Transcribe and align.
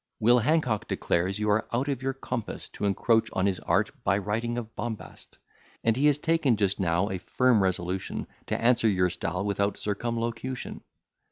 Will 0.19 0.39
Hancock 0.39 0.87
declares, 0.87 1.37
you 1.37 1.47
are 1.51 1.67
out 1.71 1.87
of 1.87 2.01
your 2.01 2.13
compass, 2.13 2.67
To 2.69 2.85
encroach 2.85 3.29
on 3.33 3.45
his 3.45 3.59
art 3.59 3.91
by 4.03 4.17
writing 4.17 4.57
of 4.57 4.75
bombast; 4.75 5.37
And 5.83 5.95
has 5.95 6.17
taken 6.17 6.57
just 6.57 6.79
now 6.79 7.11
a 7.11 7.19
firm 7.19 7.61
resolution 7.61 8.25
To 8.47 8.59
answer 8.59 8.87
your 8.87 9.11
style 9.11 9.45
without 9.45 9.77
circumlocution. 9.77 10.81